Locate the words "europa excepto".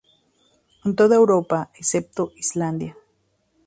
1.21-2.31